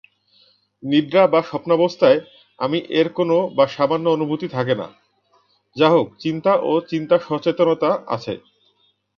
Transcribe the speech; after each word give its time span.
নিদ্রা 0.83 1.23
বা 1.27 1.39
স্বপ্নাবস্থায় 1.41 2.19
'আমি'-এর 2.59 3.07
কোনো 3.17 3.35
বা 3.57 3.65
সামান্য 3.67 4.05
অনুভূতি 4.09 4.47
থাকে 4.47 4.73
না; 4.75 4.87
যাহোক, 5.75 6.07
চিন্তা 6.19 6.53
ও 6.63 6.81
চিন্তা 6.91 7.15
সচেতনতা 7.27 7.89
আছে। 8.07 8.33